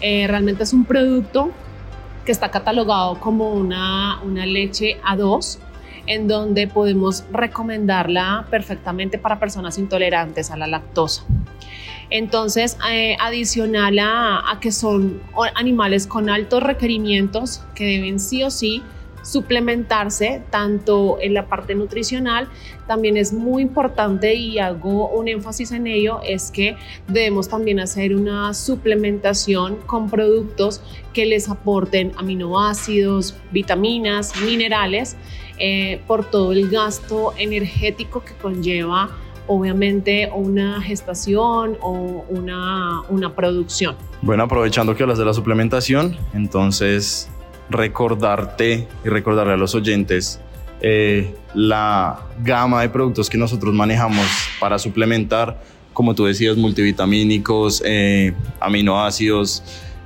Eh, 0.00 0.26
realmente 0.28 0.62
es 0.62 0.72
un 0.72 0.84
producto 0.84 1.50
que 2.28 2.32
está 2.32 2.50
catalogado 2.50 3.18
como 3.20 3.54
una, 3.54 4.20
una 4.22 4.44
leche 4.44 5.00
A2, 5.00 5.58
en 6.06 6.28
donde 6.28 6.66
podemos 6.66 7.24
recomendarla 7.32 8.44
perfectamente 8.50 9.16
para 9.16 9.40
personas 9.40 9.78
intolerantes 9.78 10.50
a 10.50 10.58
la 10.58 10.66
lactosa. 10.66 11.24
Entonces, 12.10 12.76
eh, 12.90 13.16
adicional 13.18 13.98
a, 13.98 14.52
a, 14.52 14.60
que 14.60 14.72
son 14.72 15.22
animales 15.54 16.06
con 16.06 16.28
altos 16.28 16.62
requerimientos 16.62 17.62
que 17.74 17.84
deben 17.84 18.20
sí 18.20 18.44
o 18.44 18.50
sí 18.50 18.82
suplementarse 19.22 20.42
tanto 20.50 21.18
en 21.20 21.34
la 21.34 21.46
parte 21.46 21.74
nutricional, 21.74 22.48
también 22.86 23.16
es 23.16 23.32
muy 23.32 23.62
importante 23.62 24.34
y 24.34 24.58
hago 24.58 25.08
un 25.08 25.28
énfasis 25.28 25.72
en 25.72 25.86
ello, 25.86 26.20
es 26.24 26.50
que 26.50 26.76
debemos 27.06 27.48
también 27.48 27.80
hacer 27.80 28.14
una 28.14 28.54
suplementación 28.54 29.76
con 29.86 30.08
productos 30.08 30.82
que 31.12 31.26
les 31.26 31.48
aporten 31.48 32.12
aminoácidos, 32.16 33.36
vitaminas, 33.52 34.32
minerales, 34.42 35.16
eh, 35.58 36.00
por 36.06 36.24
todo 36.24 36.52
el 36.52 36.68
gasto 36.70 37.34
energético 37.36 38.22
que 38.24 38.32
conlleva 38.34 39.10
obviamente 39.48 40.30
una 40.32 40.80
gestación 40.80 41.76
o 41.80 42.24
una, 42.28 43.02
una 43.08 43.34
producción. 43.34 43.96
Bueno, 44.22 44.44
aprovechando 44.44 44.94
que 44.94 45.02
hablas 45.02 45.18
de 45.18 45.24
la 45.24 45.34
suplementación, 45.34 46.16
entonces 46.34 47.30
recordarte 47.70 48.88
y 49.04 49.08
recordarle 49.08 49.54
a 49.54 49.56
los 49.56 49.74
oyentes 49.74 50.40
eh, 50.80 51.34
la 51.54 52.20
gama 52.44 52.82
de 52.82 52.88
productos 52.88 53.28
que 53.28 53.36
nosotros 53.36 53.74
manejamos 53.74 54.26
para 54.60 54.78
suplementar, 54.78 55.60
como 55.92 56.14
tú 56.14 56.26
decías, 56.26 56.56
multivitamínicos, 56.56 57.82
eh, 57.84 58.32
aminoácidos, 58.60 59.64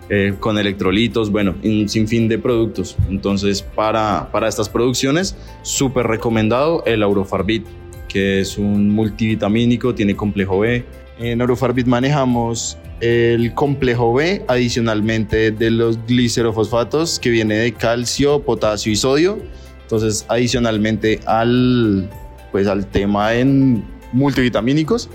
eh, 0.09 0.35
con 0.40 0.59
electrolitos, 0.59 1.31
bueno, 1.31 1.54
un 1.62 1.88
sinfín 1.88 2.28
de 2.28 2.38
productos. 2.38 2.97
Entonces, 3.09 3.62
para, 3.62 4.28
para 4.33 4.49
estas 4.49 4.69
producciones, 4.69 5.37
súper 5.62 6.07
recomendado 6.07 6.83
el 6.87 7.02
Aurofarbit, 7.02 7.66
que 8.09 8.40
es 8.40 8.59
un 8.59 8.90
multivitamínico, 8.90 9.95
tiene 9.95 10.16
complejo 10.16 10.61
B. 10.61 10.85
En 11.19 11.40
Aurofarbit 11.40 11.87
manejamos 11.87 12.76
el 13.02 13.52
complejo 13.52 14.14
B, 14.14 14.44
adicionalmente 14.47 15.50
de 15.50 15.71
los 15.71 15.99
glicerofosfatos, 16.06 17.18
que 17.18 17.30
viene 17.30 17.56
de 17.56 17.73
calcio, 17.75 18.42
potasio 18.42 18.92
y 18.92 18.97
sodio. 18.97 19.38
Entonces, 19.82 20.25
adicionalmente 20.28 21.21
al, 21.26 22.09
pues, 22.52 22.68
al 22.68 22.87
tema 22.87 23.35
en 23.35 23.85
multivitamínicos, 24.12 25.11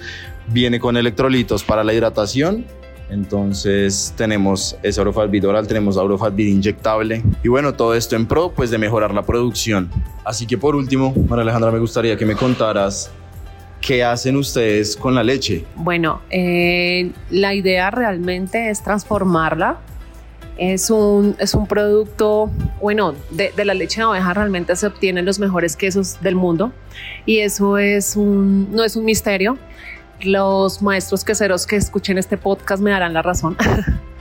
viene 0.49 0.81
con 0.81 0.97
electrolitos 0.97 1.63
para 1.63 1.83
la 1.85 1.93
hidratación. 1.93 2.65
Entonces 3.09 4.13
tenemos 4.17 4.75
ese 4.83 4.99
Aurofalbid 4.99 5.47
oral, 5.47 5.65
tenemos 5.65 5.95
Aurofalbid 5.95 6.47
inyectable 6.47 7.23
y 7.41 7.47
bueno, 7.47 7.73
todo 7.73 7.95
esto 7.95 8.17
en 8.17 8.25
pro 8.25 8.51
pues 8.53 8.69
de 8.69 8.77
mejorar 8.77 9.13
la 9.13 9.23
producción. 9.23 9.89
Así 10.25 10.45
que 10.45 10.57
por 10.57 10.75
último, 10.75 11.13
María 11.29 11.43
Alejandra, 11.43 11.71
me 11.71 11.79
gustaría 11.79 12.17
que 12.17 12.25
me 12.25 12.35
contaras 12.35 13.09
¿Qué 13.81 14.03
hacen 14.03 14.35
ustedes 14.35 14.95
con 14.95 15.15
la 15.15 15.23
leche? 15.23 15.65
Bueno, 15.75 16.21
eh, 16.29 17.11
la 17.29 17.53
idea 17.53 17.91
realmente 17.91 18.69
es 18.69 18.83
transformarla. 18.83 19.77
Es 20.57 20.89
un, 20.89 21.35
es 21.39 21.53
un 21.53 21.67
producto, 21.67 22.49
bueno, 22.81 23.13
de, 23.29 23.51
de, 23.55 23.63
la 23.63 23.75
leche 23.75 24.01
de 24.01 24.05
oveja 24.05 24.33
realmente 24.33 24.75
se 24.75 24.87
obtienen 24.87 25.23
los 25.23 25.37
mejores 25.37 25.75
quesos 25.75 26.19
del 26.21 26.33
mundo 26.33 26.71
y 27.27 27.39
eso 27.39 27.77
es 27.77 28.15
un, 28.15 28.71
no 28.71 28.83
es 28.83 28.95
un 28.95 29.05
misterio. 29.05 29.59
Los 30.21 30.81
maestros 30.81 31.23
queseros 31.23 31.67
que 31.67 31.75
escuchen 31.75 32.17
este 32.17 32.37
podcast 32.37 32.81
me 32.81 32.89
darán 32.89 33.13
la 33.13 33.21
razón. 33.21 33.55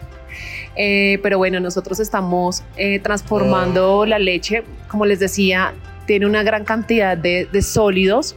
eh, 0.76 1.18
pero 1.22 1.38
bueno, 1.38 1.58
nosotros 1.58 2.00
estamos 2.00 2.62
eh, 2.76 2.98
transformando 2.98 4.04
la 4.04 4.18
leche, 4.18 4.62
como 4.88 5.06
les 5.06 5.18
decía, 5.20 5.72
tiene 6.06 6.26
una 6.26 6.42
gran 6.42 6.64
cantidad 6.64 7.16
de, 7.16 7.48
de 7.50 7.62
sólidos 7.62 8.36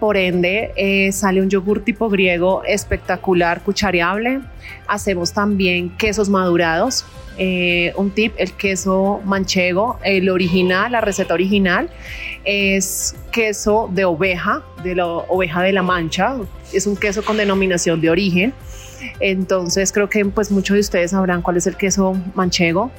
por 0.00 0.16
ende, 0.16 0.72
eh, 0.76 1.12
sale 1.12 1.40
un 1.42 1.50
yogur 1.50 1.84
tipo 1.84 2.08
griego 2.08 2.64
espectacular, 2.64 3.62
cuchareable. 3.62 4.40
Hacemos 4.88 5.32
también 5.32 5.90
quesos 5.96 6.28
madurados. 6.28 7.04
Eh, 7.38 7.92
un 7.96 8.10
tip, 8.10 8.34
el 8.38 8.52
queso 8.52 9.20
manchego, 9.24 9.98
el 10.02 10.28
original, 10.28 10.92
la 10.92 11.00
receta 11.00 11.34
original, 11.34 11.90
es 12.44 13.14
queso 13.30 13.88
de 13.92 14.04
oveja, 14.04 14.62
de 14.82 14.94
la 14.94 15.06
oveja 15.06 15.62
de 15.62 15.72
la 15.72 15.82
mancha. 15.82 16.36
Es 16.72 16.86
un 16.86 16.96
queso 16.96 17.22
con 17.22 17.36
denominación 17.36 18.00
de 18.00 18.10
origen. 18.10 18.54
Entonces 19.20 19.92
creo 19.92 20.08
que 20.08 20.24
pues 20.24 20.50
muchos 20.50 20.74
de 20.74 20.80
ustedes 20.80 21.10
sabrán 21.12 21.42
cuál 21.42 21.56
es 21.56 21.66
el 21.66 21.76
queso 21.76 22.16
manchego. 22.34 22.90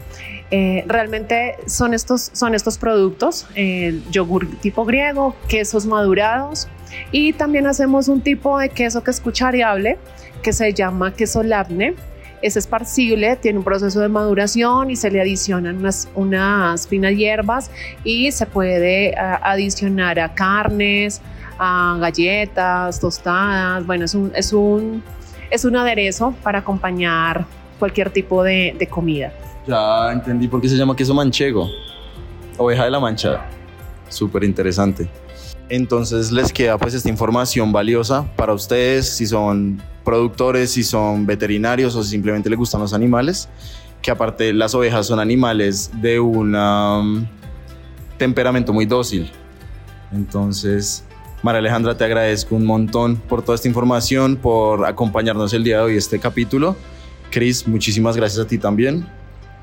Eh, 0.50 0.84
realmente 0.88 1.56
son 1.66 1.94
estos, 1.94 2.30
son 2.34 2.56
estos 2.56 2.78
productos, 2.78 3.48
el 3.56 4.04
yogur 4.12 4.48
tipo 4.60 4.84
griego, 4.84 5.34
quesos 5.48 5.86
madurados 5.86 6.68
y 7.12 7.34
también 7.34 7.68
hacemos 7.68 8.10
un 8.10 8.22
tipo 8.22 8.60
de 8.60 8.70
queso 8.70 9.02
que 9.04 9.12
es 9.12 9.22
cuchareable 9.22 9.98
que 10.42 10.54
se 10.54 10.74
llama 10.74 11.14
queso 11.14 11.44
labne. 11.44 11.96
Es 12.42 12.58
esparcible, 12.58 13.36
tiene 13.36 13.60
un 13.60 13.64
proceso 13.64 14.00
de 14.00 14.10
maduración 14.10 14.90
y 14.90 14.96
se 14.96 15.12
le 15.12 15.22
adicionan 15.22 15.78
unas, 15.78 16.10
unas 16.16 16.88
finas 16.88 17.14
hierbas 17.14 17.70
y 18.04 18.32
se 18.32 18.48
puede 18.48 19.16
adicionar 19.16 20.20
a 20.20 20.34
carnes, 20.34 21.22
a 21.60 21.98
galletas, 22.00 23.00
tostadas. 23.00 23.86
Bueno, 23.86 24.06
es 24.06 24.16
un, 24.16 24.32
es 24.36 24.54
un, 24.54 25.04
es 25.52 25.66
un 25.66 25.76
aderezo 25.76 26.34
para 26.42 26.60
acompañar 26.60 27.46
cualquier 27.78 28.10
tipo 28.10 28.42
de, 28.42 28.88
comida. 28.90 29.34
Ya 29.68 30.12
entendí 30.12 30.48
por 30.48 30.62
qué 30.62 30.70
se 30.70 30.76
llama 30.76 30.96
queso 30.96 31.14
manchego. 31.14 31.70
Oveja 32.58 32.86
de 32.86 32.92
la 32.92 33.00
mancha. 33.00 33.46
Súper 34.10 34.44
interesante. 34.44 35.08
Entonces 35.70 36.32
les 36.32 36.52
queda 36.52 36.78
pues 36.78 36.94
esta 36.94 37.10
información 37.10 37.72
valiosa 37.72 38.26
para 38.36 38.54
ustedes 38.54 39.10
si 39.10 39.26
son 39.26 39.82
productores, 40.04 40.72
si 40.72 40.84
son 40.84 41.26
veterinarios 41.26 41.96
o 41.96 42.04
si 42.04 42.10
simplemente 42.10 42.50
les 42.50 42.58
gustan 42.58 42.82
los 42.82 42.94
animales, 42.94 43.48
que 44.02 44.12
aparte 44.12 44.52
las 44.54 44.74
ovejas 44.74 45.08
son 45.08 45.20
animales 45.20 45.92
de 46.02 46.20
un 46.20 46.56
um, 46.56 47.26
temperamento 48.18 48.74
muy 48.74 48.86
dócil. 48.86 49.32
Entonces, 50.12 51.06
María 51.44 51.60
Alejandra, 51.60 51.98
te 51.98 52.04
agradezco 52.04 52.56
un 52.56 52.66
montón 52.66 53.18
por 53.18 53.42
toda 53.42 53.56
esta 53.56 53.68
información, 53.68 54.36
por 54.36 54.86
acompañarnos 54.86 55.54
el 55.54 55.64
día 55.64 55.78
de 55.78 55.84
hoy 55.84 55.98
este 55.98 56.20
capítulo. 56.20 56.76
Cris, 57.32 57.68
muchísimas 57.68 58.16
gracias 58.16 58.46
a 58.46 58.48
ti 58.48 58.60
también. 58.60 59.08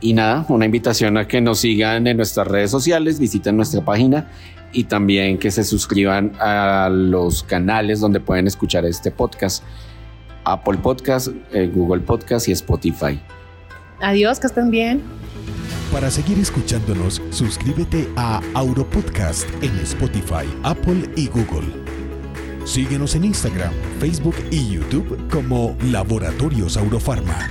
Y 0.00 0.12
nada, 0.12 0.44
una 0.48 0.64
invitación 0.64 1.16
a 1.16 1.28
que 1.28 1.40
nos 1.40 1.60
sigan 1.60 2.06
en 2.06 2.16
nuestras 2.16 2.48
redes 2.48 2.70
sociales, 2.70 3.20
visiten 3.20 3.56
nuestra 3.56 3.84
página 3.84 4.28
y 4.72 4.84
también 4.84 5.38
que 5.38 5.50
se 5.50 5.62
suscriban 5.62 6.32
a 6.40 6.88
los 6.90 7.44
canales 7.44 8.00
donde 8.00 8.20
pueden 8.20 8.46
escuchar 8.46 8.84
este 8.84 9.10
podcast. 9.10 9.62
Apple 10.44 10.78
Podcast, 10.78 11.28
eh, 11.52 11.70
Google 11.72 12.00
Podcast 12.00 12.48
y 12.48 12.52
Spotify. 12.52 13.20
Adiós, 14.00 14.40
que 14.40 14.46
estén 14.46 14.70
bien. 14.70 15.02
Para 15.92 16.10
seguir 16.10 16.38
escuchándonos, 16.38 17.22
suscríbete 17.30 18.10
a 18.14 18.42
Auropodcast 18.52 19.48
en 19.62 19.74
Spotify, 19.78 20.44
Apple 20.62 21.10
y 21.16 21.28
Google. 21.28 21.66
Síguenos 22.66 23.14
en 23.14 23.24
Instagram, 23.24 23.72
Facebook 23.98 24.34
y 24.50 24.68
YouTube 24.68 25.30
como 25.30 25.74
Laboratorios 25.84 26.76
Aurofarma. 26.76 27.48